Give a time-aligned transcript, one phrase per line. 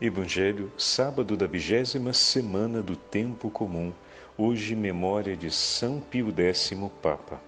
[0.00, 3.92] Evangelho, sábado da vigésima semana do Tempo Comum,
[4.36, 7.40] hoje memória de São Pio X, Papa.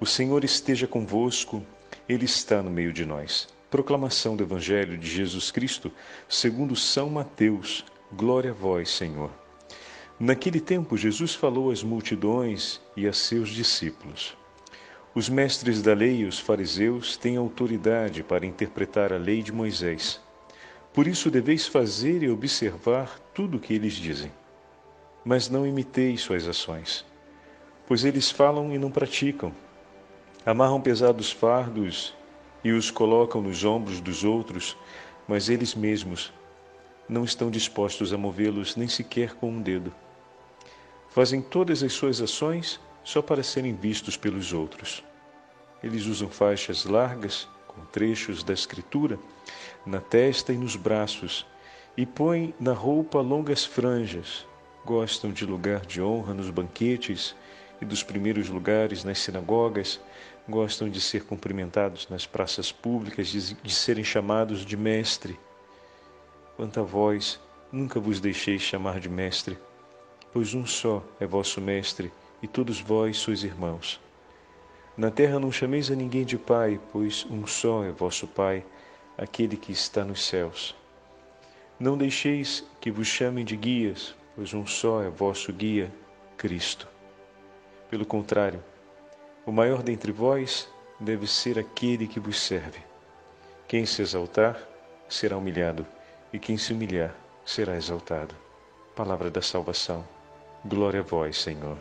[0.00, 1.62] O Senhor esteja convosco,
[2.08, 3.48] Ele está no meio de nós.
[3.70, 5.92] Proclamação do Evangelho de Jesus Cristo,
[6.26, 7.84] segundo São Mateus.
[8.10, 9.30] Glória a vós, Senhor.
[10.18, 14.34] Naquele tempo, Jesus falou às multidões e a seus discípulos.
[15.14, 20.23] Os mestres da lei e os fariseus têm autoridade para interpretar a lei de Moisés.
[20.94, 24.30] Por isso deveis fazer e observar tudo o que eles dizem.
[25.24, 27.04] Mas não imiteis suas ações,
[27.84, 29.52] pois eles falam e não praticam.
[30.46, 32.14] Amarram pesados fardos
[32.62, 34.76] e os colocam nos ombros dos outros,
[35.26, 36.32] mas eles mesmos
[37.08, 39.92] não estão dispostos a movê-los nem sequer com um dedo.
[41.08, 45.02] Fazem todas as suas ações só para serem vistos pelos outros.
[45.82, 49.18] Eles usam faixas largas com trechos da Escritura
[49.86, 51.46] na testa e nos braços,
[51.96, 54.46] e põem na roupa longas franjas.
[54.84, 57.34] Gostam de lugar de honra nos banquetes
[57.80, 60.00] e dos primeiros lugares nas sinagogas.
[60.48, 65.38] Gostam de ser cumprimentados nas praças públicas, de, de serem chamados de mestre.
[66.56, 67.40] Quanto a vós,
[67.72, 69.58] nunca vos deixeis chamar de mestre,
[70.32, 74.03] pois um só é vosso mestre, e todos vós sois irmãos.
[74.96, 78.64] Na terra não chameis a ninguém de Pai, pois um só é vosso Pai,
[79.18, 80.74] aquele que está nos céus.
[81.80, 85.92] Não deixeis que vos chamem de guias, pois um só é vosso guia,
[86.36, 86.88] Cristo.
[87.90, 88.62] Pelo contrário,
[89.44, 90.68] o maior dentre vós
[91.00, 92.78] deve ser aquele que vos serve.
[93.66, 94.60] Quem se exaltar
[95.08, 95.84] será humilhado,
[96.32, 98.34] e quem se humilhar será exaltado.
[98.94, 100.06] Palavra da salvação.
[100.64, 101.76] Glória a vós, Senhor.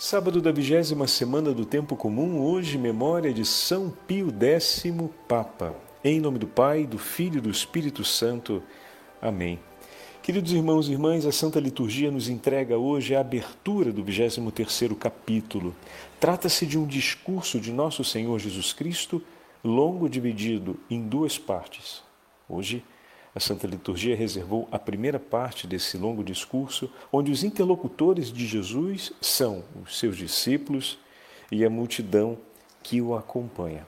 [0.00, 4.84] Sábado da vigésima semana do Tempo Comum, hoje memória de São Pio X,
[5.26, 5.74] Papa.
[6.04, 8.62] Em nome do Pai, do Filho e do Espírito Santo.
[9.20, 9.58] Amém.
[10.22, 15.74] Queridos irmãos e irmãs, a Santa Liturgia nos entrega hoje a abertura do 23º capítulo.
[16.20, 19.20] Trata-se de um discurso de nosso Senhor Jesus Cristo,
[19.64, 22.04] longo dividido em duas partes.
[22.48, 22.84] Hoje,
[23.34, 29.12] a Santa Liturgia reservou a primeira parte desse longo discurso, onde os interlocutores de Jesus
[29.20, 30.98] são os seus discípulos
[31.50, 32.38] e a multidão
[32.82, 33.86] que o acompanha.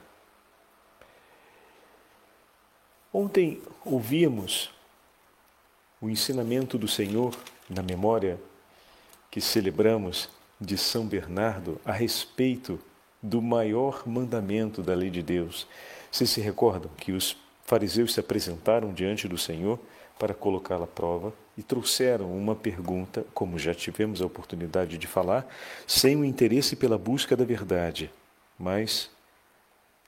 [3.13, 4.69] Ontem ouvimos
[5.99, 7.35] o ensinamento do Senhor
[7.69, 8.39] na memória
[9.29, 12.79] que celebramos de São Bernardo a respeito
[13.21, 15.67] do maior mandamento da lei de Deus.
[16.11, 17.33] Vocês se recordam que os
[17.71, 19.79] fariseus se apresentaram diante do Senhor
[20.19, 25.47] para colocá-la à prova e trouxeram uma pergunta, como já tivemos a oportunidade de falar,
[25.87, 28.11] sem o interesse pela busca da verdade,
[28.59, 29.09] mas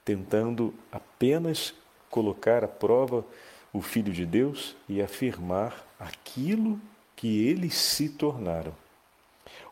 [0.04, 1.72] tentando apenas
[2.10, 3.24] colocar à prova
[3.72, 6.78] o Filho de Deus e afirmar aquilo
[7.16, 8.74] que eles se tornaram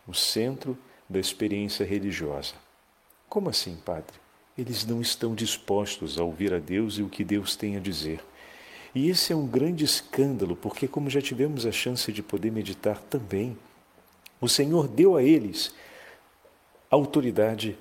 [0.09, 2.55] o centro da experiência religiosa.
[3.29, 4.22] Como assim, Padre?
[4.57, 8.23] Eles não estão dispostos a ouvir a Deus e o que Deus tem a dizer.
[8.95, 12.99] E esse é um grande escândalo, porque, como já tivemos a chance de poder meditar
[12.99, 13.57] também,
[14.41, 15.75] o Senhor deu a eles
[16.91, 17.79] autoridade,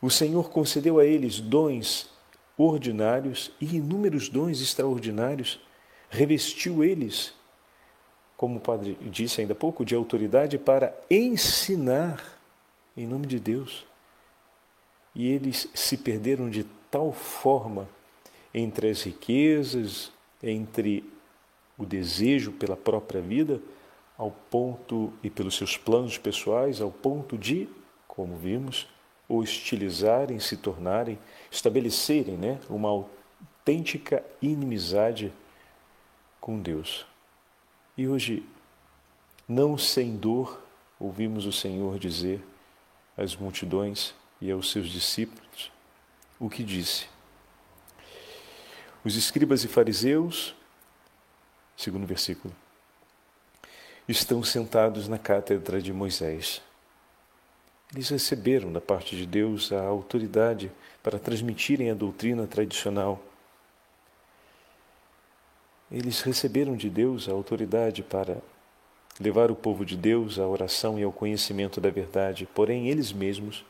[0.00, 2.08] o Senhor concedeu a eles dons
[2.56, 5.60] ordinários e inúmeros dons extraordinários,
[6.08, 7.34] revestiu eles,
[8.34, 12.22] como o Padre disse ainda há pouco, de autoridade para ensinar
[12.96, 13.84] em nome de Deus
[15.16, 17.88] e eles se perderam de tal forma
[18.52, 20.12] entre as riquezas,
[20.42, 21.02] entre
[21.78, 23.58] o desejo pela própria vida,
[24.18, 27.66] ao ponto e pelos seus planos pessoais, ao ponto de,
[28.06, 28.86] como vimos,
[29.26, 31.18] hostilizarem, se tornarem,
[31.50, 35.32] estabelecerem né, uma autêntica inimizade
[36.38, 37.06] com Deus.
[37.96, 38.46] E hoje,
[39.48, 40.62] não sem dor,
[41.00, 42.42] ouvimos o Senhor dizer
[43.16, 45.72] às multidões: e aos seus discípulos
[46.38, 47.06] o que disse.
[49.04, 50.54] Os escribas e fariseus,
[51.76, 52.54] segundo versículo,
[54.08, 56.60] estão sentados na cátedra de Moisés.
[57.94, 60.72] Eles receberam da parte de Deus a autoridade
[61.02, 63.22] para transmitirem a doutrina tradicional.
[65.90, 68.38] Eles receberam de Deus a autoridade para
[69.20, 73.64] levar o povo de Deus à oração e ao conhecimento da verdade, porém eles mesmos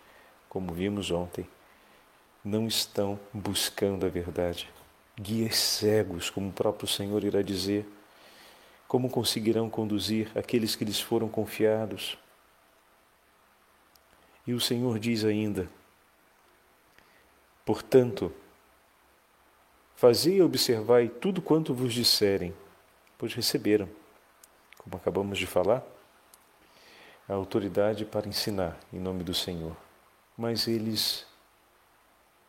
[0.56, 1.46] como vimos ontem,
[2.42, 4.72] não estão buscando a verdade.
[5.14, 7.86] Guias cegos, como o próprio Senhor irá dizer,
[8.88, 12.16] como conseguirão conduzir aqueles que lhes foram confiados?
[14.46, 15.68] E o Senhor diz ainda:
[17.62, 18.32] Portanto,
[19.94, 22.54] Fazei e observai tudo quanto vos disserem,
[23.18, 23.88] pois receberam,
[24.78, 25.82] como acabamos de falar,
[27.28, 29.85] a autoridade para ensinar em nome do Senhor.
[30.36, 31.26] Mas eles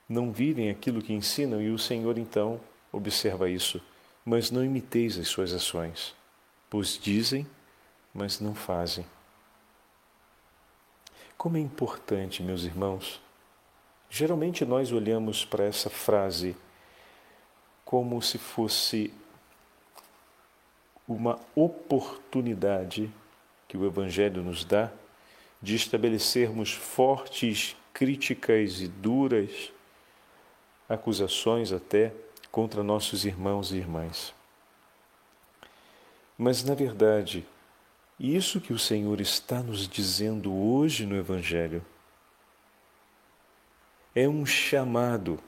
[0.07, 2.59] não vivem aquilo que ensinam e o Senhor então
[2.91, 3.81] observa isso.
[4.25, 6.13] Mas não imiteis as suas ações,
[6.69, 7.47] pois dizem,
[8.13, 9.05] mas não fazem.
[11.37, 13.21] Como é importante, meus irmãos.
[14.09, 16.55] Geralmente nós olhamos para essa frase
[17.85, 19.13] como se fosse
[21.07, 23.09] uma oportunidade
[23.67, 24.91] que o Evangelho nos dá
[25.62, 29.71] de estabelecermos fortes críticas e duras
[30.88, 32.13] acusações até
[32.51, 34.33] contra nossos irmãos e irmãs.
[36.38, 37.45] Mas, na verdade,
[38.19, 41.83] isso que o Senhor está nos dizendo hoje no Evangelho
[44.15, 45.39] é um chamado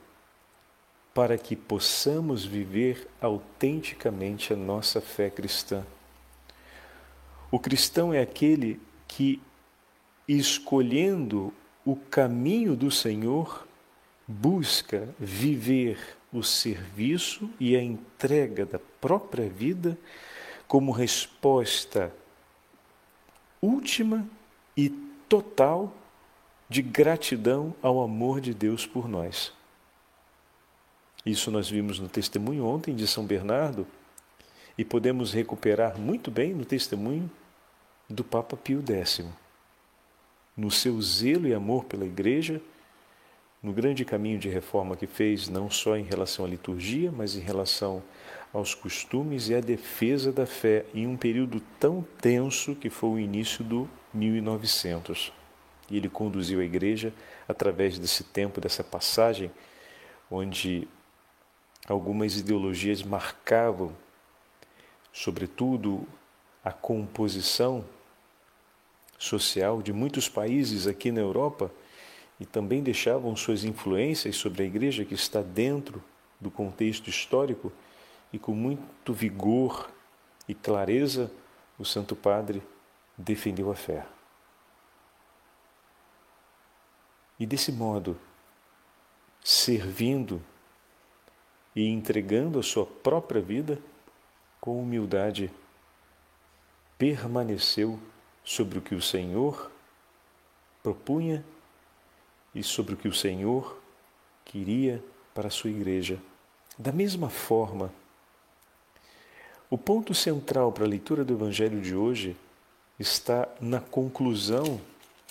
[1.12, 5.84] para que possamos viver autenticamente a nossa fé cristã.
[7.50, 9.42] O cristão é aquele que,
[10.38, 11.52] escolhendo
[11.84, 13.66] o caminho do Senhor,
[14.28, 15.98] busca viver
[16.32, 19.98] o serviço e a entrega da própria vida
[20.68, 22.14] como resposta
[23.60, 24.24] última
[24.76, 24.88] e
[25.28, 25.92] total
[26.68, 29.52] de gratidão ao amor de Deus por nós.
[31.26, 33.84] Isso nós vimos no testemunho ontem de São Bernardo
[34.78, 37.28] e podemos recuperar muito bem no testemunho
[38.08, 39.24] do Papa Pio X.
[40.56, 42.60] No seu zelo e amor pela Igreja,
[43.62, 47.40] no grande caminho de reforma que fez, não só em relação à liturgia, mas em
[47.40, 48.02] relação
[48.52, 53.18] aos costumes e à defesa da fé em um período tão tenso que foi o
[53.18, 55.32] início do 1900.
[55.90, 57.12] E ele conduziu a igreja
[57.46, 59.50] através desse tempo, dessa passagem,
[60.30, 60.88] onde
[61.86, 63.94] algumas ideologias marcavam,
[65.12, 66.06] sobretudo,
[66.64, 67.84] a composição
[69.20, 71.70] social de muitos países aqui na Europa
[72.40, 76.02] e também deixavam suas influências sobre a igreja que está dentro
[76.40, 77.70] do contexto histórico
[78.32, 79.90] e com muito vigor
[80.48, 81.30] e clareza
[81.78, 82.62] o Santo Padre
[83.16, 84.06] defendeu a fé.
[87.38, 88.18] E desse modo,
[89.44, 90.42] servindo
[91.76, 93.78] e entregando a sua própria vida,
[94.60, 95.50] com humildade,
[96.96, 97.98] permaneceu
[98.50, 99.70] sobre o que o Senhor
[100.82, 101.44] propunha
[102.52, 103.80] e sobre o que o Senhor
[104.44, 105.00] queria
[105.32, 106.18] para a sua igreja.
[106.76, 107.92] Da mesma forma,
[109.70, 112.36] o ponto central para a leitura do Evangelho de hoje
[112.98, 114.80] está na conclusão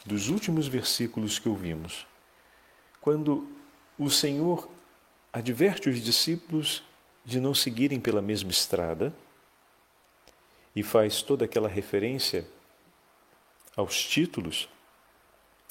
[0.06, 2.08] dos últimos versículos que ouvimos,
[3.02, 3.46] quando
[3.98, 4.70] o Senhor
[5.34, 6.86] adverte os discípulos
[7.26, 9.14] de não seguirem pela mesma estrada
[10.74, 12.48] e faz toda aquela referência
[13.80, 14.68] aos títulos,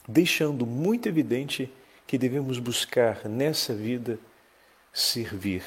[0.07, 1.71] deixando muito evidente
[2.07, 4.19] que devemos buscar nessa vida
[4.93, 5.65] servir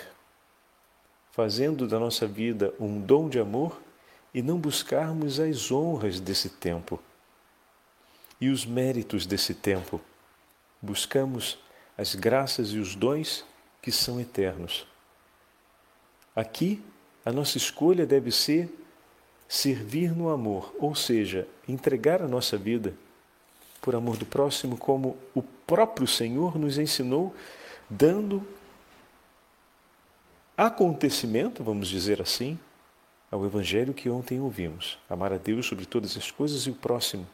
[1.32, 3.82] fazendo da nossa vida um dom de amor
[4.34, 7.02] e não buscarmos as honras desse tempo
[8.40, 10.02] e os méritos desse tempo.
[10.82, 11.58] Buscamos
[11.98, 13.46] as graças e os dons
[13.82, 14.86] que são eternos.
[16.36, 16.84] Aqui,
[17.26, 18.70] a nossa escolha deve ser
[19.52, 22.94] servir no amor, ou seja, entregar a nossa vida
[23.82, 27.36] por amor do próximo, como o próprio Senhor nos ensinou,
[27.90, 28.48] dando
[30.56, 32.58] acontecimento, vamos dizer assim,
[33.30, 37.28] ao Evangelho que ontem ouvimos: amar a Deus sobre todas as coisas e o próximo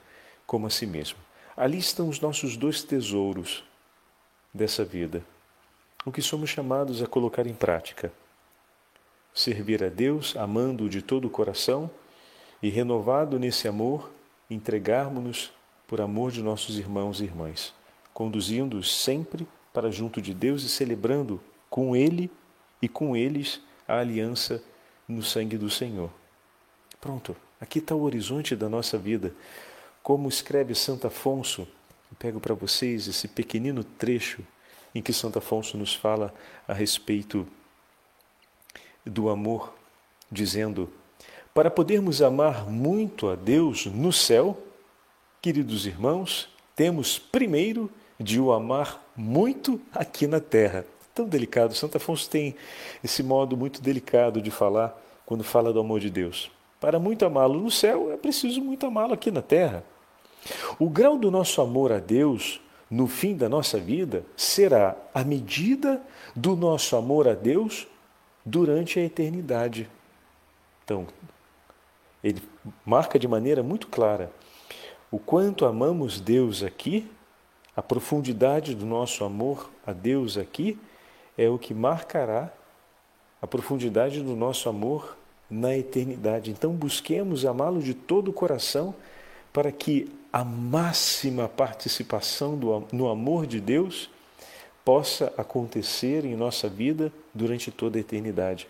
[0.48, 1.20] como a si mesmo.
[1.56, 3.64] Ali estão os nossos dois tesouros
[4.52, 5.24] dessa vida,
[6.04, 8.12] o que somos chamados a colocar em prática.
[9.36, 11.92] Servir a Deus amando-o de todo o coração
[12.62, 14.12] e, renovado nesse amor,
[14.50, 15.52] entregarmos-nos
[15.88, 17.74] por amor de nossos irmãos e irmãs,
[18.14, 22.32] conduzindo-os sempre para junto de Deus e celebrando com Ele
[22.82, 24.62] e com eles a aliança
[25.08, 26.12] no sangue do Senhor.
[27.00, 29.34] Pronto, aqui está o horizonte da nossa vida.
[30.04, 34.42] Como escreve Santo Afonso, eu pego para vocês esse pequenino trecho
[34.94, 36.34] em que Santo Afonso nos fala
[36.68, 37.48] a respeito
[39.06, 39.74] do amor,
[40.32, 40.92] dizendo:
[41.58, 44.56] Para podermos amar muito a Deus no céu,
[45.42, 50.86] queridos irmãos, temos primeiro de o amar muito aqui na terra
[51.16, 51.74] tão delicado.
[51.74, 52.56] Santo Afonso tem
[53.04, 56.52] esse modo muito delicado de falar quando fala do amor de Deus.
[56.80, 59.84] Para muito amá-lo no céu, é preciso muito amá-lo aqui na terra.
[60.78, 66.00] O grau do nosso amor a Deus no fim da nossa vida será a medida
[66.36, 67.88] do nosso amor a Deus
[68.46, 69.90] durante a eternidade.
[70.86, 71.08] Então,
[72.24, 72.42] ele
[72.86, 74.32] marca de maneira muito clara
[75.10, 77.10] o quanto amamos Deus aqui,
[77.76, 80.78] a profundidade do nosso amor a Deus aqui
[81.38, 82.52] é o que marcará
[83.42, 85.16] a profundidade do nosso amor
[85.50, 86.52] na eternidade.
[86.52, 88.94] Então, busquemos amá-lo de todo o coração
[89.54, 94.10] para que a máxima participação do, no amor de Deus
[94.84, 98.68] possa acontecer em nossa vida durante toda a eternidade.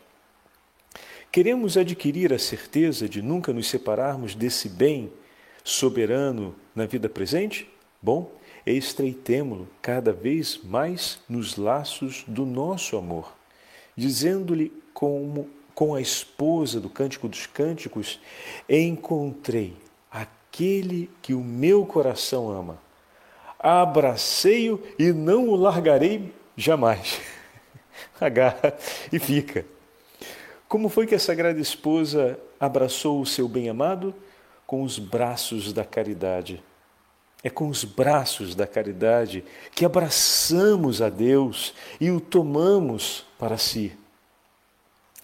[1.31, 5.11] Queremos adquirir a certeza de nunca nos separarmos desse bem
[5.63, 7.69] soberano na vida presente?
[8.01, 8.31] Bom,
[8.65, 13.35] estreitemo-lo cada vez mais nos laços do nosso amor,
[13.95, 18.19] dizendo-lhe como com a esposa do Cântico dos Cânticos,
[18.67, 19.75] encontrei
[20.09, 22.79] aquele que o meu coração ama.
[23.59, 27.21] Abracei-o e não o largarei jamais.
[28.19, 28.75] Agarra
[29.13, 29.76] e fica.
[30.67, 34.13] Como foi que a Sagrada Esposa abraçou o seu bem-amado?
[34.65, 36.61] Com os braços da caridade.
[37.41, 43.93] É com os braços da caridade que abraçamos a Deus e o tomamos para si.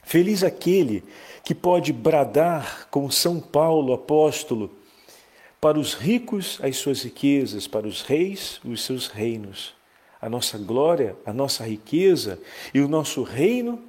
[0.03, 1.03] Feliz aquele
[1.43, 4.71] que pode bradar com São Paulo, apóstolo,
[5.59, 9.73] para os ricos as suas riquezas, para os reis os seus reinos.
[10.21, 12.39] A nossa glória, a nossa riqueza
[12.73, 13.83] e o nosso reino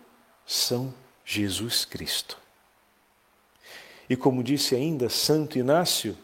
[0.44, 0.92] são
[1.24, 2.38] Jesus Cristo.
[4.08, 6.16] E como disse ainda Santo Inácio,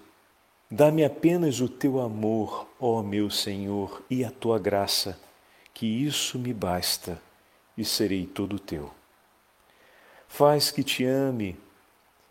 [0.71, 5.19] dá-me apenas o teu amor, ó meu Senhor, e a tua graça,
[5.73, 7.21] que isso me basta
[7.77, 8.91] e serei todo teu.
[10.29, 11.57] Faz que te ame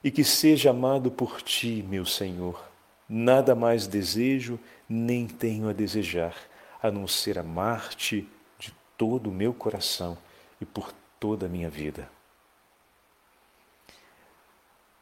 [0.03, 2.63] e que seja amado por ti, meu Senhor.
[3.09, 6.35] Nada mais desejo, nem tenho a desejar,
[6.81, 10.15] a não ser amar-te de todo o meu coração
[10.61, 12.07] e por toda a minha vida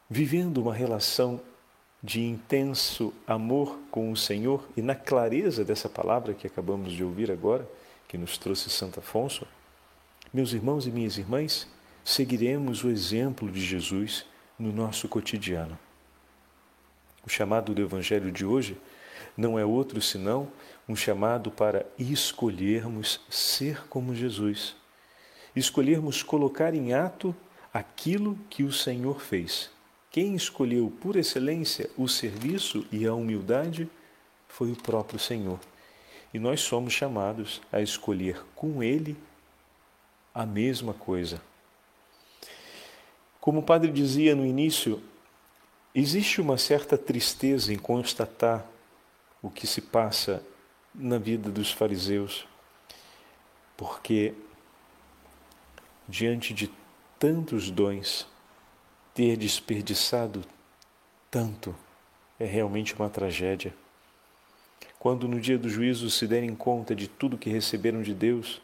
[0.09, 1.41] vivendo uma relação
[2.01, 7.29] de intenso amor com o Senhor e na clareza dessa palavra que acabamos de ouvir
[7.29, 7.67] agora,
[8.07, 9.45] que nos trouxe Santo Afonso,
[10.33, 11.67] meus irmãos e minhas irmãs,
[12.05, 14.25] seguiremos o exemplo de Jesus
[14.57, 15.77] no nosso cotidiano.
[17.25, 18.77] O chamado do Evangelho de hoje
[19.35, 20.47] não é outro senão
[20.87, 24.75] um chamado para escolhermos ser como Jesus,
[25.53, 27.35] escolhermos colocar em ato
[27.73, 29.69] aquilo que o Senhor fez
[30.09, 33.89] quem escolheu por excelência o serviço e a humildade
[34.47, 35.59] foi o próprio Senhor.
[36.33, 39.17] E nós somos chamados a escolher com Ele
[40.33, 41.41] a mesma coisa.
[43.39, 45.01] Como o padre dizia no início,
[45.95, 48.65] existe uma certa tristeza em constatar
[49.41, 50.43] o que se passa
[50.93, 52.47] na vida dos fariseus,
[53.75, 54.33] porque
[56.07, 56.71] diante de
[57.19, 58.27] tantos dons,
[59.17, 60.43] ter desperdiçado
[61.31, 61.75] tanto
[62.39, 63.73] é realmente uma tragédia.
[64.99, 68.61] Quando no dia do juízo se derem conta de tudo que receberam de Deus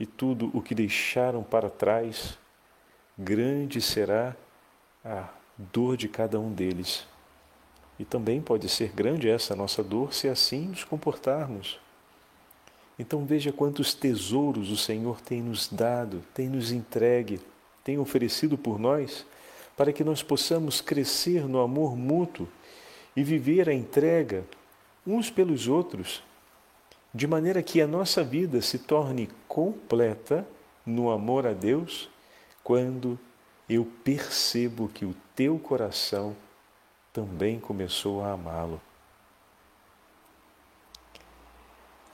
[0.00, 2.38] e tudo o que deixaram para trás,
[3.18, 4.34] grande será
[5.04, 7.06] a dor de cada um deles.
[7.98, 11.78] E também pode ser grande essa nossa dor se assim nos comportarmos.
[12.98, 17.42] Então veja quantos tesouros o Senhor tem nos dado, tem nos entregue,
[17.84, 19.26] tem oferecido por nós
[19.76, 22.48] para que nós possamos crescer no amor mútuo
[23.16, 24.44] e viver a entrega
[25.06, 26.22] uns pelos outros,
[27.12, 30.46] de maneira que a nossa vida se torne completa
[30.84, 32.08] no amor a Deus
[32.62, 33.18] quando
[33.68, 36.36] eu percebo que o teu coração
[37.12, 38.80] também começou a amá-lo.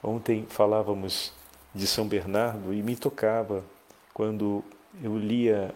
[0.03, 1.33] Ontem falávamos
[1.73, 3.63] de São Bernardo e me tocava
[4.13, 4.63] quando
[5.03, 5.75] eu lia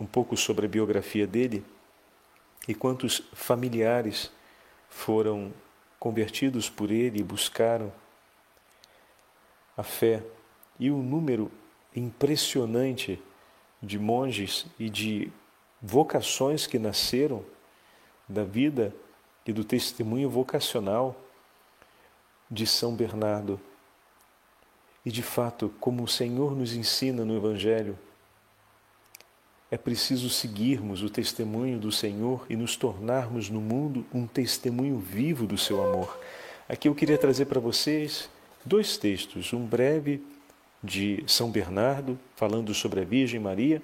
[0.00, 1.62] um pouco sobre a biografia dele
[2.66, 4.30] e quantos familiares
[4.88, 5.52] foram
[5.98, 7.92] convertidos por ele e buscaram
[9.76, 10.22] a fé
[10.78, 11.50] e o número
[11.94, 13.22] impressionante
[13.82, 15.30] de monges e de
[15.80, 17.44] vocações que nasceram
[18.28, 18.94] da vida
[19.46, 21.16] e do testemunho vocacional
[22.50, 23.60] de São Bernardo.
[25.04, 27.98] E de fato, como o Senhor nos ensina no Evangelho,
[29.70, 35.46] é preciso seguirmos o testemunho do Senhor e nos tornarmos no mundo um testemunho vivo
[35.46, 36.18] do seu amor.
[36.68, 38.28] Aqui eu queria trazer para vocês
[38.64, 40.22] dois textos, um breve
[40.82, 43.80] de São Bernardo, falando sobre a Virgem Maria,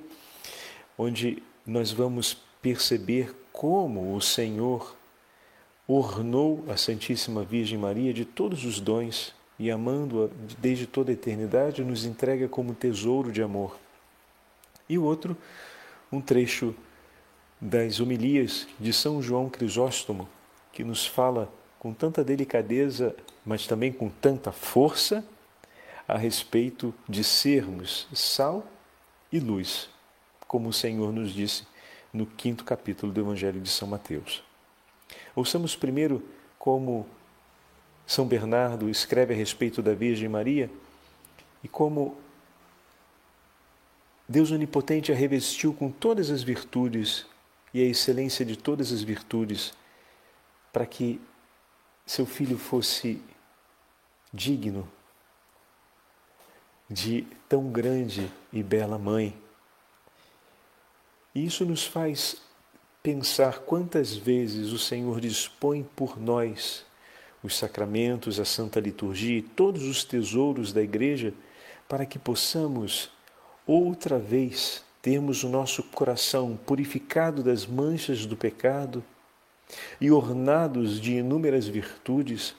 [0.98, 4.96] onde nós vamos perceber como o Senhor
[5.86, 10.28] ornou a Santíssima Virgem Maria de todos os dons e amando-a
[10.58, 13.78] desde toda a eternidade, nos entrega como tesouro de amor.
[14.88, 15.36] E o outro,
[16.10, 16.74] um trecho
[17.60, 20.28] das homilias de São João Crisóstomo,
[20.72, 25.24] que nos fala com tanta delicadeza, mas também com tanta força,
[26.08, 28.64] a respeito de sermos sal
[29.32, 29.88] e luz,
[30.46, 31.66] como o Senhor nos disse
[32.12, 34.42] no quinto capítulo do Evangelho de São Mateus.
[35.34, 36.22] Ouçamos primeiro
[36.58, 37.06] como
[38.06, 40.70] São Bernardo escreve a respeito da Virgem Maria
[41.62, 42.16] e como
[44.28, 47.26] Deus Onipotente a revestiu com todas as virtudes
[47.72, 49.72] e a excelência de todas as virtudes
[50.72, 51.20] para que
[52.04, 53.22] seu filho fosse
[54.32, 54.90] digno
[56.88, 59.36] de tão grande e bela mãe.
[61.34, 62.36] E isso nos faz
[63.02, 66.84] pensar quantas vezes o Senhor dispõe por nós
[67.42, 71.32] os sacramentos, a Santa Liturgia e todos os tesouros da Igreja
[71.88, 73.10] para que possamos
[73.66, 79.02] outra vez termos o nosso coração purificado das manchas do pecado
[80.00, 82.54] e ornados de inúmeras virtudes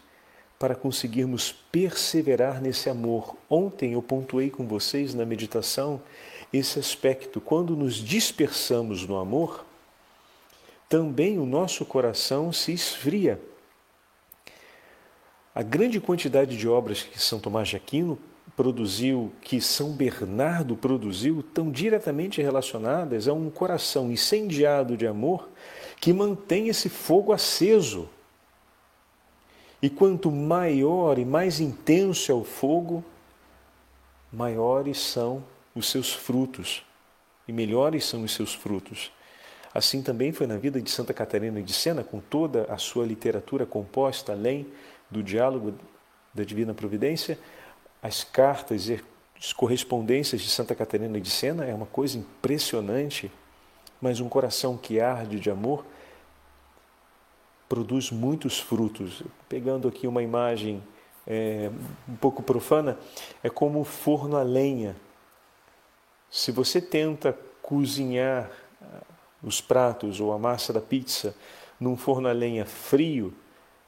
[0.59, 3.35] para conseguirmos perseverar nesse amor.
[3.49, 6.01] Ontem eu pontuei com vocês na meditação
[6.51, 7.39] esse aspecto.
[7.39, 9.65] Quando nos dispersamos no amor,
[10.89, 13.39] também o nosso coração se esfria.
[15.53, 18.17] A grande quantidade de obras que São Tomás de Aquino
[18.57, 25.47] produziu, que São Bernardo produziu, estão diretamente relacionadas a um coração incendiado de amor
[26.01, 28.09] que mantém esse fogo aceso.
[29.79, 33.05] E quanto maior e mais intenso é o fogo,
[34.33, 35.43] maiores são
[35.75, 36.83] os seus frutos
[37.47, 39.11] e melhores são os seus frutos.
[39.71, 43.67] Assim também foi na vida de Santa Catarina de Sena, com toda a sua literatura
[43.67, 44.65] composta, além
[45.11, 45.75] do diálogo
[46.33, 47.37] da Divina Providência,
[48.07, 49.03] as cartas e
[49.37, 53.29] as correspondências de Santa Catarina de Sena é uma coisa impressionante,
[54.01, 55.85] mas um coração que arde de amor
[57.67, 59.23] produz muitos frutos.
[59.49, 60.81] Pegando aqui uma imagem
[61.27, 61.69] é,
[62.07, 62.97] um pouco profana,
[63.43, 64.95] é como forno a lenha.
[66.31, 68.49] Se você tenta cozinhar
[68.81, 69.01] ah,
[69.43, 71.35] os pratos ou a massa da pizza
[71.77, 73.33] num forno a lenha frio,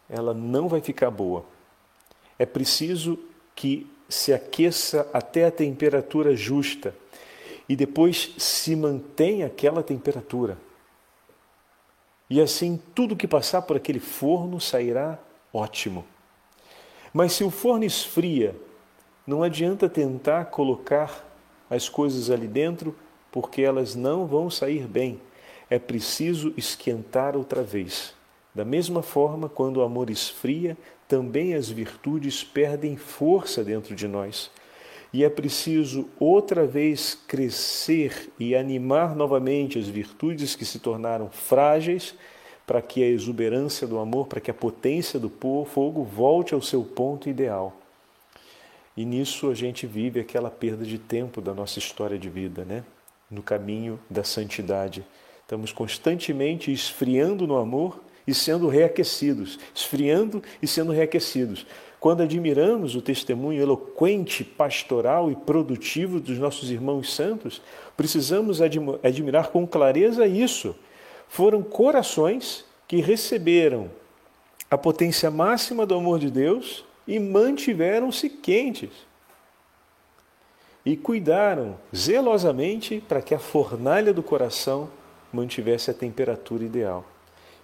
[0.10, 1.46] ela não vai ficar boa.
[2.38, 3.18] É preciso
[3.56, 6.96] que se aqueça até a temperatura justa
[7.70, 10.58] e depois se mantém aquela temperatura.
[12.28, 15.20] E assim tudo que passar por aquele forno sairá
[15.54, 16.04] ótimo.
[17.14, 18.56] Mas se o forno esfria,
[19.26, 21.26] não adianta tentar colocar
[21.70, 22.96] as coisas ali dentro,
[23.32, 25.22] porque elas não vão sair bem.
[25.70, 28.14] É preciso esquentar outra vez.
[28.54, 30.76] Da mesma forma, quando o amor esfria,
[31.10, 34.52] também as virtudes perdem força dentro de nós.
[35.12, 42.14] E é preciso outra vez crescer e animar novamente as virtudes que se tornaram frágeis,
[42.68, 45.32] para que a exuberância do amor, para que a potência do
[45.66, 47.76] fogo volte ao seu ponto ideal.
[48.96, 52.84] E nisso a gente vive aquela perda de tempo da nossa história de vida, né?
[53.32, 55.04] No caminho da santidade.
[55.42, 61.66] Estamos constantemente esfriando no amor e sendo reaquecidos, esfriando e sendo reaquecidos.
[62.00, 67.60] Quando admiramos o testemunho eloquente, pastoral e produtivo dos nossos irmãos santos,
[67.98, 70.76] precisamos admirar com clareza isso.
[71.28, 73.90] Foram corações que receberam
[74.70, 78.92] a potência máxima do amor de Deus e mantiveram-se quentes.
[80.86, 84.88] E cuidaram zelosamente para que a fornalha do coração
[85.34, 87.04] mantivesse a temperatura ideal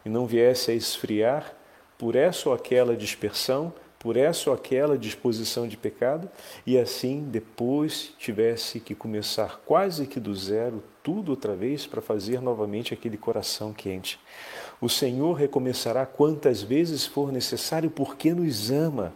[0.05, 1.53] e não viesse a esfriar
[1.97, 6.29] por essa ou aquela dispersão, por essa ou aquela disposição de pecado,
[6.65, 12.41] e assim depois tivesse que começar quase que do zero tudo outra vez para fazer
[12.41, 14.19] novamente aquele coração quente.
[14.79, 19.13] O Senhor recomeçará quantas vezes for necessário, porque nos ama.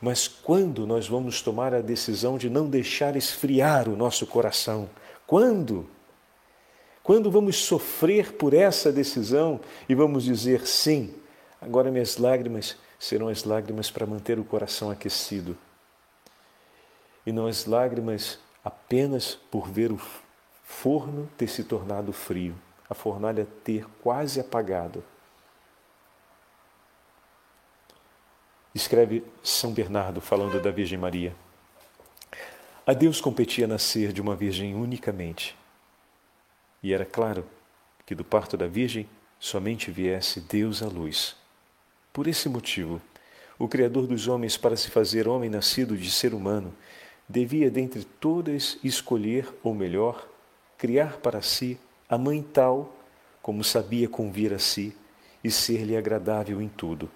[0.00, 4.88] Mas quando nós vamos tomar a decisão de não deixar esfriar o nosso coração?
[5.26, 5.86] Quando?
[7.10, 11.12] Quando vamos sofrer por essa decisão e vamos dizer sim,
[11.60, 15.58] agora minhas lágrimas serão as lágrimas para manter o coração aquecido.
[17.26, 20.00] E não as lágrimas apenas por ver o
[20.62, 22.54] forno ter se tornado frio,
[22.88, 25.02] a fornalha ter quase apagado.
[28.72, 31.34] Escreve São Bernardo falando da Virgem Maria.
[32.86, 35.58] A Deus competia nascer de uma virgem unicamente
[36.82, 37.44] e era claro
[38.06, 41.36] que do parto da Virgem somente viesse Deus à luz.
[42.12, 43.00] Por esse motivo,
[43.58, 46.74] o Criador dos homens, para se fazer homem nascido de ser humano,
[47.28, 50.28] devia dentre todas escolher, ou melhor,
[50.76, 52.96] criar para si a mãe tal,
[53.40, 54.96] como sabia convir a si,
[55.42, 57.10] e ser-lhe agradável em tudo.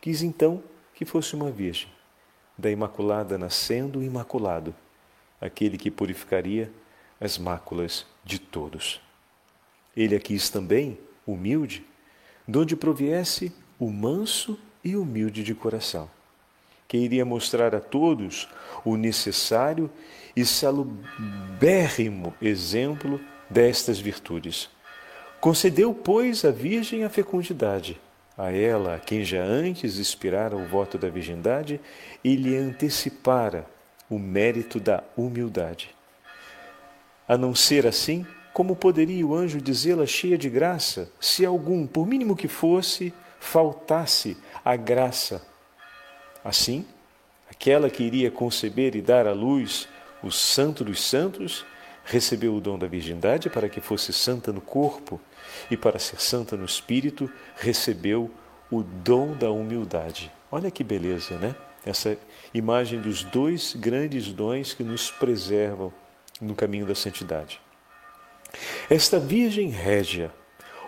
[0.00, 0.62] Quis então
[0.94, 1.88] que fosse uma virgem,
[2.56, 4.74] da Imaculada nascendo o Imaculado,
[5.40, 6.70] aquele que purificaria
[7.20, 9.00] as máculas de todos.
[9.96, 11.84] Ele a quis também, humilde,
[12.46, 16.10] donde proviesse o manso e humilde de coração,
[16.88, 18.48] que iria mostrar a todos
[18.84, 19.90] o necessário
[20.34, 24.70] e salubérrimo exemplo destas virtudes.
[25.40, 28.00] Concedeu, pois, à Virgem a fecundidade,
[28.36, 31.80] a ela, a quem já antes inspirara o voto da virgindade
[32.22, 33.66] e lhe antecipara
[34.08, 35.94] o mérito da humildade.
[37.30, 42.04] A não ser assim, como poderia o anjo dizê-la cheia de graça, se algum, por
[42.04, 45.40] mínimo que fosse, faltasse a graça?
[46.44, 46.84] Assim,
[47.48, 49.86] aquela que iria conceber e dar à luz
[50.24, 51.64] o Santo dos Santos,
[52.04, 55.20] recebeu o dom da virgindade para que fosse santa no corpo,
[55.70, 58.28] e para ser santa no espírito, recebeu
[58.68, 60.32] o dom da humildade.
[60.50, 61.54] Olha que beleza, né?
[61.86, 62.18] Essa
[62.52, 65.92] imagem dos dois grandes dons que nos preservam
[66.40, 67.60] no caminho da santidade.
[68.88, 70.32] Esta Virgem Régia,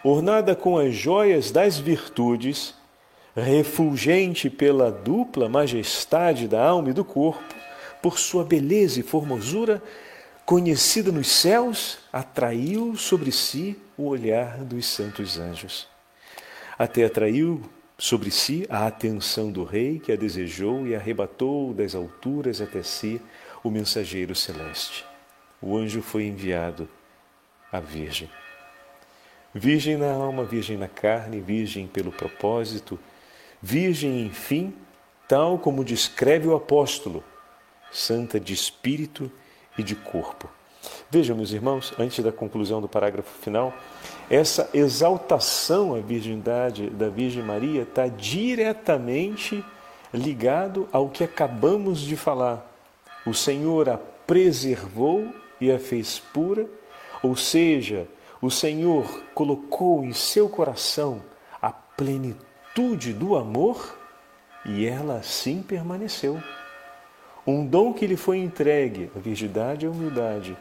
[0.02, 2.74] ornada com as joias das virtudes,
[3.34, 7.54] refulgente pela dupla majestade da alma e do corpo,
[8.02, 9.82] por sua beleza e formosura,
[10.44, 15.86] conhecida nos céus, atraiu sobre si o olhar dos santos anjos.
[16.76, 17.62] Até atraiu
[17.96, 23.20] sobre si a atenção do rei que a desejou e arrebatou das alturas até si
[23.62, 25.11] o mensageiro celeste.
[25.62, 26.88] O anjo foi enviado
[27.70, 28.28] à Virgem.
[29.54, 32.98] Virgem na alma, virgem na carne, virgem pelo propósito,
[33.60, 34.74] virgem, enfim,
[35.28, 37.22] tal como descreve o apóstolo,
[37.92, 39.30] santa de espírito
[39.78, 40.50] e de corpo.
[41.10, 43.72] Vejam, meus irmãos, antes da conclusão do parágrafo final,
[44.28, 49.64] essa exaltação à virgindade da Virgem Maria está diretamente
[50.12, 52.68] ligado ao que acabamos de falar.
[53.24, 56.68] O Senhor a preservou e a fez pura,
[57.22, 58.08] ou seja,
[58.40, 61.22] o Senhor colocou em seu coração
[61.60, 63.98] a plenitude do amor
[64.64, 66.42] e ela assim permaneceu.
[67.46, 70.56] Um dom que lhe foi entregue, a virgindade e a humildade,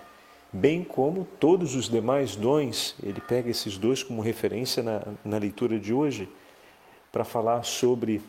[0.51, 5.79] bem como todos os demais dons, ele pega esses dois como referência na, na leitura
[5.79, 6.29] de hoje,
[7.11, 8.21] para falar sobre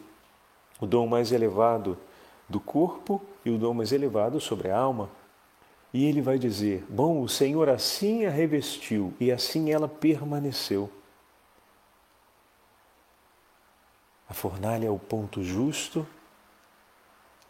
[0.80, 1.96] o dom mais elevado
[2.48, 5.08] do corpo e o dom mais elevado sobre a alma.
[5.92, 10.90] E ele vai dizer: Bom, o Senhor assim a revestiu e assim ela permaneceu.
[14.28, 16.06] A fornalha é o ponto justo,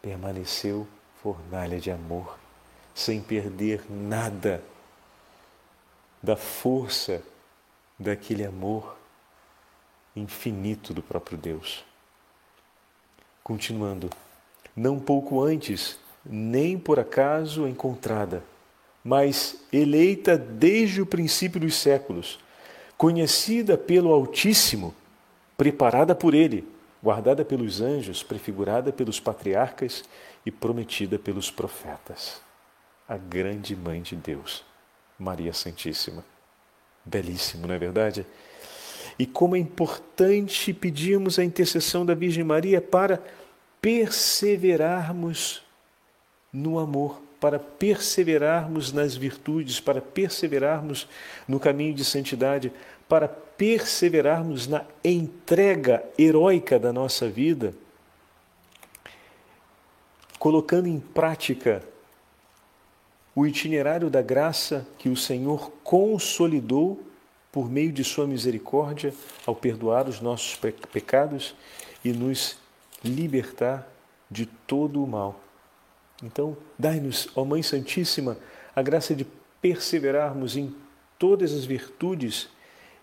[0.01, 0.85] permaneceu
[1.21, 2.37] fornalha de amor
[2.93, 4.63] sem perder nada
[6.21, 7.23] da força
[7.97, 8.97] daquele amor
[10.15, 11.83] infinito do próprio Deus.
[13.43, 14.09] Continuando,
[14.75, 18.43] não pouco antes, nem por acaso encontrada,
[19.03, 22.39] mas eleita desde o princípio dos séculos,
[22.97, 24.93] conhecida pelo Altíssimo,
[25.57, 26.67] preparada por Ele,
[27.01, 30.03] guardada pelos anjos, prefigurada pelos patriarcas
[30.45, 32.41] e prometida pelos profetas
[33.07, 34.65] a grande mãe de Deus,
[35.19, 36.23] Maria Santíssima.
[37.05, 38.25] Belíssimo, não é verdade?
[39.19, 43.21] E como é importante pedirmos a intercessão da Virgem Maria para
[43.81, 45.61] perseverarmos
[46.53, 51.07] no amor, para perseverarmos nas virtudes, para perseverarmos
[51.47, 52.71] no caminho de santidade,
[53.09, 57.73] para perseverarmos na entrega heróica da nossa vida,
[60.39, 61.83] colocando em prática
[63.35, 67.01] o itinerário da graça que o Senhor consolidou
[67.51, 69.13] por meio de Sua misericórdia
[69.45, 70.55] ao perdoar os nossos
[70.91, 71.55] pecados
[72.05, 72.57] e nos
[73.03, 73.87] libertar
[74.29, 75.42] de todo o mal.
[76.23, 78.37] Então, dai-nos, ó Mãe Santíssima,
[78.73, 79.27] a graça de
[79.61, 80.73] perseverarmos em
[81.19, 82.47] todas as virtudes,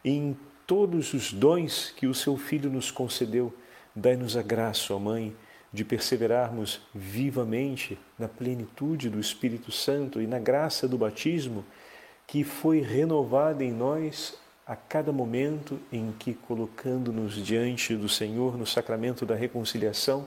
[0.02, 0.34] em
[0.66, 3.52] todos os dons que o Seu Filho nos concedeu.
[3.94, 5.36] Dai-nos a graça, ó Mãe,
[5.70, 11.64] de perseverarmos vivamente na plenitude do Espírito Santo e na graça do batismo
[12.26, 14.34] que foi renovada em nós
[14.66, 20.26] a cada momento em que, colocando-nos diante do Senhor no sacramento da reconciliação,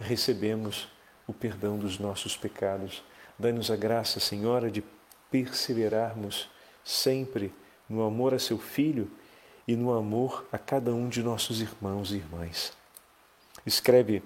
[0.00, 0.88] recebemos
[1.32, 3.02] o perdão dos nossos pecados.
[3.38, 4.84] Dai-nos a graça, Senhora, de
[5.30, 6.48] perseverarmos
[6.84, 7.52] sempre
[7.88, 9.10] no amor a seu Filho
[9.66, 12.72] e no amor a cada um de nossos irmãos e irmãs.
[13.64, 14.22] Escreve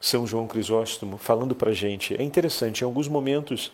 [0.00, 2.14] São João Crisóstomo falando para a gente.
[2.20, 3.72] É interessante, em alguns momentos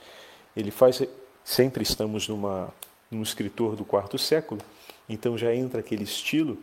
[0.55, 1.03] ele faz.
[1.43, 2.73] Sempre estamos numa,
[3.11, 4.61] num escritor do quarto século,
[5.09, 6.59] então já entra aquele estilo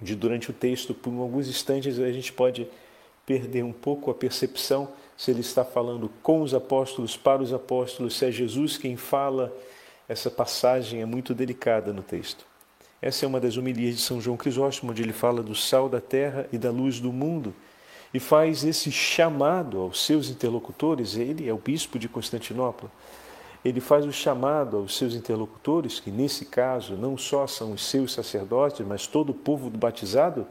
[0.00, 2.66] de durante o texto, por alguns instantes, a gente pode
[3.24, 8.16] perder um pouco a percepção se ele está falando com os apóstolos, para os apóstolos,
[8.16, 9.52] se é Jesus quem fala.
[10.08, 12.44] Essa passagem é muito delicada no texto.
[13.00, 16.00] Essa é uma das homilias de São João Crisóstomo, onde ele fala do sal da
[16.00, 17.54] terra e da luz do mundo
[18.14, 21.16] e faz esse chamado aos seus interlocutores.
[21.16, 22.90] Ele é o bispo de Constantinopla.
[23.64, 28.12] Ele faz o chamado aos seus interlocutores, que nesse caso não só são os seus
[28.12, 30.46] sacerdotes, mas todo o povo batizado,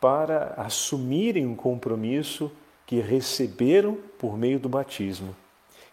[0.00, 2.52] para assumirem um compromisso
[2.88, 5.36] que receberam por meio do batismo,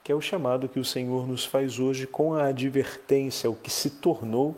[0.02, 3.70] que é o chamado que o Senhor nos faz hoje com a advertência, o que
[3.70, 4.56] se tornou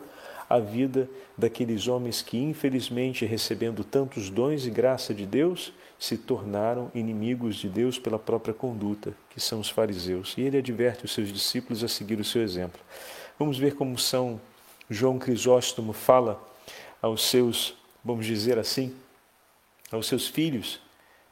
[0.48, 6.92] a vida daqueles homens que, infelizmente, recebendo tantos dons e graça de Deus, se tornaram
[6.94, 10.34] inimigos de Deus pela própria conduta, que são os fariseus.
[10.38, 12.80] E ele adverte os seus discípulos a seguir o seu exemplo.
[13.36, 14.40] Vamos ver como São
[14.88, 16.40] João Crisóstomo fala
[17.02, 17.74] aos seus,
[18.04, 18.94] vamos dizer assim,
[19.90, 20.80] aos seus filhos,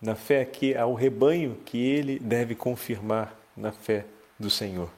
[0.06, 4.06] na fé que ao rebanho que ele deve confirmar na fé
[4.38, 4.88] do Senhor.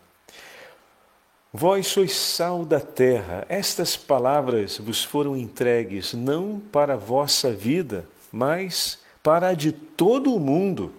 [1.51, 3.47] Vós sois sal da terra.
[3.49, 10.35] Estas palavras vos foram entregues não para a vossa vida, mas para a de todo
[10.35, 10.92] o mundo.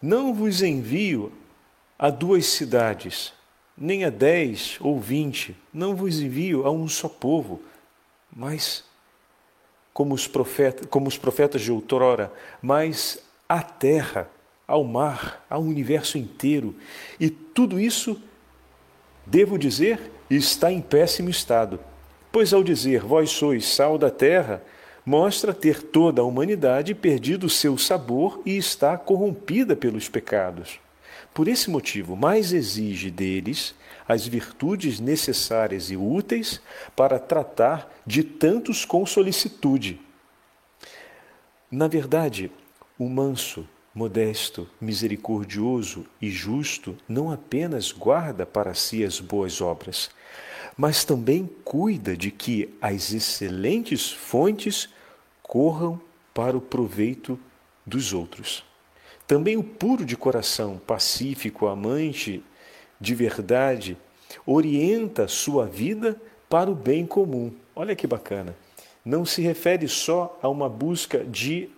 [0.00, 1.30] Não vos envio
[1.98, 3.34] a duas cidades,
[3.76, 7.60] nem a dez ou vinte, não vos envio a um só povo,
[8.34, 8.82] mas
[9.98, 12.32] como os profetas, como os profetas de outrora,
[12.62, 14.30] mas à terra,
[14.64, 16.72] ao mar, ao universo inteiro.
[17.18, 18.16] E tudo isso,
[19.26, 19.98] devo dizer,
[20.30, 21.80] está em péssimo estado.
[22.30, 24.62] Pois ao dizer vós sois sal da terra,
[25.04, 30.78] mostra ter toda a humanidade perdido o seu sabor e está corrompida pelos pecados.
[31.34, 33.74] Por esse motivo, mais exige deles
[34.08, 36.62] as virtudes necessárias e úteis
[36.96, 40.00] para tratar de tantos com solicitude.
[41.70, 42.50] Na verdade,
[42.98, 50.10] o manso, modesto, misericordioso e justo não apenas guarda para si as boas obras,
[50.74, 54.88] mas também cuida de que as excelentes fontes
[55.42, 56.00] corram
[56.32, 57.38] para o proveito
[57.84, 58.64] dos outros.
[59.26, 62.42] Também o puro de coração, pacífico, amante
[63.00, 63.96] de verdade,
[64.46, 67.52] orienta sua vida para o bem comum.
[67.74, 68.56] Olha que bacana.
[69.04, 71.70] Não se refere só a uma busca de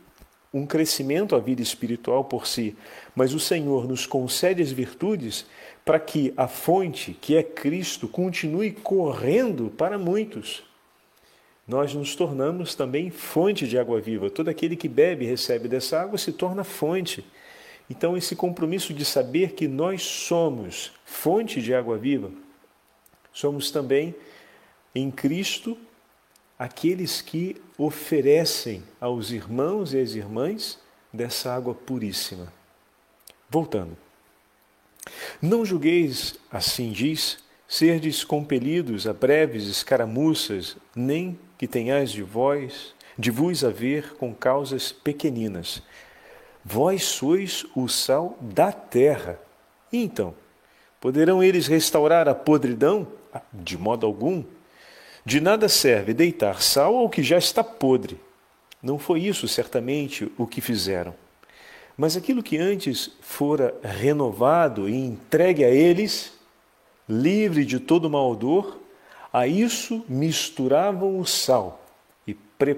[0.53, 2.77] um crescimento à vida espiritual por si,
[3.15, 5.47] mas o Senhor nos concede as virtudes
[5.85, 10.65] para que a fonte, que é Cristo, continue correndo para muitos.
[11.67, 14.29] Nós nos tornamos também fonte de água viva.
[14.29, 17.25] Todo aquele que bebe e recebe dessa água se torna fonte.
[17.91, 22.31] Então, esse compromisso de saber que nós somos fonte de água viva,
[23.33, 24.15] somos também
[24.95, 25.77] em Cristo
[26.57, 30.79] aqueles que oferecem aos irmãos e às irmãs
[31.13, 32.53] dessa água puríssima.
[33.49, 33.97] Voltando.
[35.43, 43.31] Não julgueis, assim diz, serdes compelidos a breves escaramuças, nem que tenhais de vós, de
[43.31, 45.83] vos a ver com causas pequeninas,
[46.65, 49.39] Vós sois o sal da terra.
[49.93, 50.35] E então,
[51.01, 53.07] poderão eles restaurar a podridão?
[53.53, 54.45] De modo algum.
[55.25, 58.21] De nada serve deitar sal ao que já está podre.
[58.83, 61.15] Não foi isso, certamente, o que fizeram.
[61.97, 66.33] Mas aquilo que antes fora renovado e entregue a eles,
[67.09, 68.79] livre de todo mau odor,
[69.33, 71.85] a isso misturavam o sal
[72.27, 72.77] e pre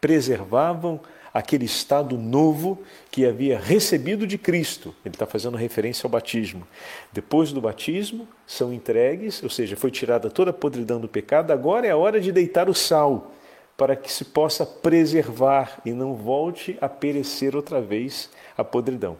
[0.00, 1.00] preservavam
[1.32, 4.94] aquele estado novo que havia recebido de Cristo.
[5.04, 6.66] Ele está fazendo referência ao batismo.
[7.12, 11.86] Depois do batismo, são entregues, ou seja, foi tirada toda a podridão do pecado, agora
[11.86, 13.32] é a hora de deitar o sal,
[13.76, 19.16] para que se possa preservar e não volte a perecer outra vez a podridão.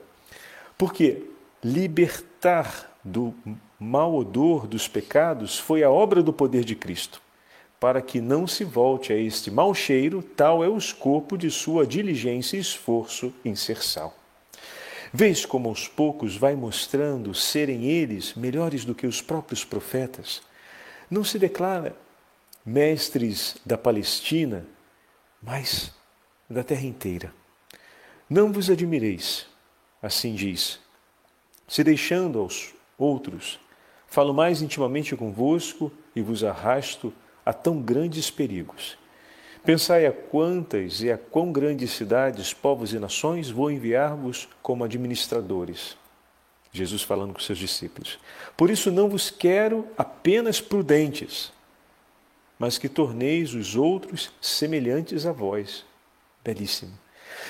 [0.76, 1.24] Porque
[1.62, 3.32] libertar do
[3.78, 7.22] mau odor dos pecados foi a obra do poder de Cristo
[7.80, 11.86] para que não se volte a este mau cheiro, tal é o escopo de sua
[11.86, 13.32] diligência e esforço
[13.80, 14.14] sal.
[15.12, 20.42] Vês como aos poucos vai mostrando serem eles melhores do que os próprios profetas?
[21.10, 21.96] Não se declara
[22.64, 24.66] mestres da Palestina,
[25.42, 25.90] mas
[26.50, 27.32] da terra inteira.
[28.28, 29.46] Não vos admireis,
[30.02, 30.78] assim diz,
[31.66, 33.58] se deixando aos outros,
[34.06, 37.14] falo mais intimamente convosco e vos arrasto
[37.48, 38.98] a tão grandes perigos.
[39.64, 45.96] Pensai a quantas e a quão grandes cidades, povos e nações vou enviar-vos como administradores.
[46.70, 48.18] Jesus falando com seus discípulos.
[48.54, 51.50] Por isso não vos quero apenas prudentes,
[52.58, 55.87] mas que torneis os outros semelhantes a vós.
[56.44, 56.92] Belíssimo.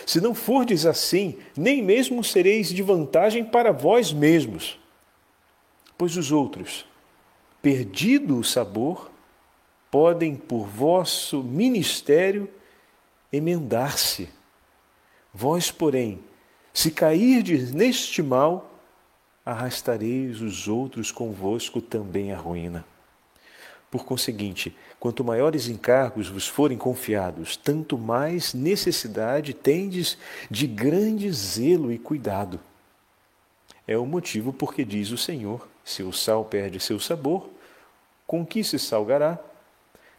[0.07, 4.79] Se não fordes assim, nem mesmo sereis de vantagem para vós mesmos.
[5.99, 6.87] Pois os outros,
[7.61, 9.11] perdido o sabor,
[9.91, 12.49] podem, por vosso ministério,
[13.33, 14.29] emendar-se.
[15.33, 16.21] Vós, porém,
[16.73, 18.71] se cairdes neste mal,
[19.45, 22.85] arrastareis os outros convosco também à ruína.
[23.91, 30.19] Por conseguinte, quanto maiores encargos vos forem confiados, tanto mais necessidade tendes
[30.51, 32.61] de grande zelo e cuidado.
[33.87, 37.49] É o motivo porque diz o Senhor: se o sal perde seu sabor,
[38.27, 39.39] com que se salgará?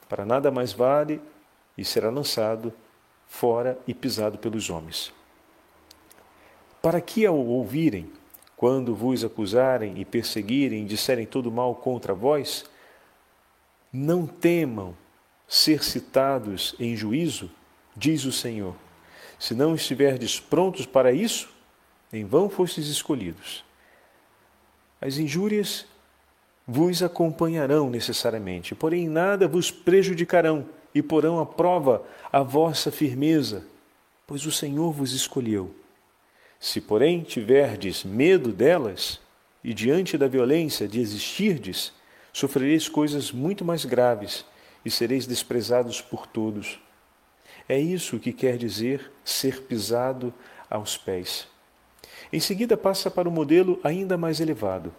[0.09, 1.21] Para nada mais vale
[1.77, 2.73] e será lançado
[3.27, 5.13] fora e pisado pelos homens.
[6.81, 8.11] Para que ao ouvirem,
[8.57, 12.65] quando vos acusarem e perseguirem e disserem todo mal contra vós,
[13.93, 14.95] não temam
[15.47, 17.49] ser citados em juízo,
[17.95, 18.75] diz o Senhor.
[19.37, 21.49] Se não estiverdes prontos para isso,
[22.11, 23.63] em vão fostes escolhidos.
[24.99, 25.85] As injúrias
[26.71, 33.65] vos acompanharão necessariamente, porém nada vos prejudicarão e porão à prova a vossa firmeza,
[34.27, 35.73] pois o Senhor vos escolheu.
[36.59, 39.19] Se, porém, tiverdes medo delas
[39.63, 41.91] e diante da violência desistirdes,
[42.31, 44.45] sofrereis coisas muito mais graves
[44.85, 46.79] e sereis desprezados por todos.
[47.67, 50.31] É isso que quer dizer ser pisado
[50.69, 51.47] aos pés.
[52.31, 54.93] Em seguida, passa para o modelo ainda mais elevado.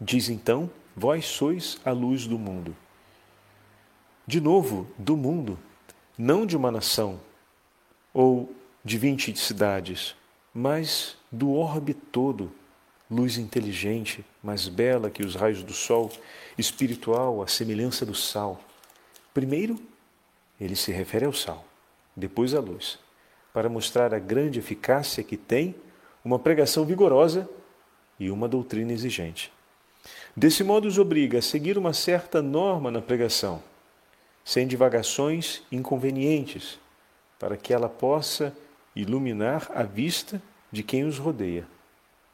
[0.00, 2.74] Diz então: Vós sois a luz do mundo.
[4.26, 5.58] De novo, do mundo,
[6.16, 7.20] não de uma nação
[8.14, 8.50] ou
[8.82, 10.16] de vinte cidades,
[10.54, 12.50] mas do orbe todo
[13.10, 16.10] luz inteligente, mais bela que os raios do sol,
[16.56, 18.60] espiritual, à semelhança do sal.
[19.32, 19.78] Primeiro,
[20.60, 21.64] ele se refere ao sal,
[22.16, 22.98] depois à luz,
[23.52, 25.74] para mostrar a grande eficácia que tem
[26.24, 27.48] uma pregação vigorosa
[28.18, 29.52] e uma doutrina exigente.
[30.38, 33.62] Desse modo, os obriga a seguir uma certa norma na pregação,
[34.44, 36.78] sem divagações inconvenientes,
[37.38, 38.54] para que ela possa
[38.94, 41.66] iluminar a vista de quem os rodeia.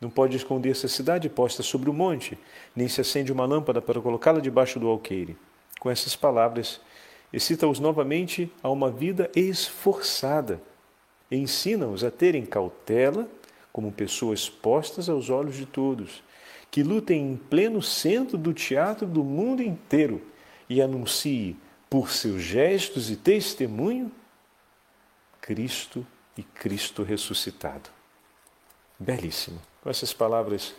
[0.01, 2.37] Não pode esconder-se a cidade posta sobre o monte,
[2.75, 5.37] nem se acende uma lâmpada para colocá-la debaixo do alqueire.
[5.79, 6.81] Com essas palavras,
[7.33, 10.61] excita-os novamente a uma vida esforçada.
[11.31, 13.29] Ensina-os a terem cautela
[13.73, 16.21] como pessoas postas aos olhos de todos,
[16.73, 20.23] que lutem em pleno centro do teatro do mundo inteiro
[20.71, 21.55] e anuncie,
[21.91, 24.11] por seus gestos e testemunho,
[25.39, 27.91] Cristo e Cristo ressuscitado.
[28.99, 30.75] Belíssimo com essas palavras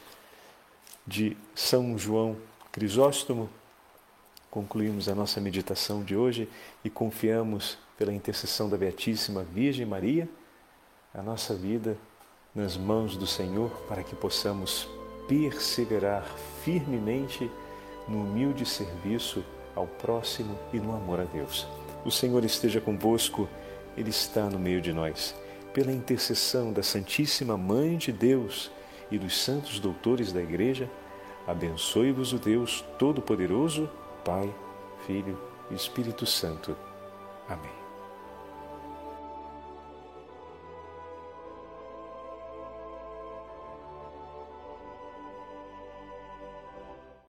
[1.06, 2.38] de São João
[2.72, 3.48] Crisóstomo,
[4.50, 6.50] concluímos a nossa meditação de hoje
[6.84, 10.28] e confiamos pela intercessão da Beatíssima Virgem Maria
[11.14, 11.96] a nossa vida
[12.56, 14.88] nas mãos do Senhor para que possamos
[15.28, 16.26] perseverar
[16.64, 17.50] firmemente
[18.08, 19.44] no humilde serviço
[19.76, 21.68] ao próximo e no amor a Deus.
[22.06, 23.48] O Senhor esteja convosco,
[23.98, 25.36] Ele está no meio de nós.
[25.74, 28.72] Pela intercessão da Santíssima Mãe de Deus,
[29.14, 30.90] e dos santos doutores da Igreja,
[31.46, 33.90] abençoe-vos o Deus Todo-Poderoso,
[34.26, 34.54] Pai,
[35.06, 36.76] Filho e Espírito Santo.
[37.48, 37.73] Amém.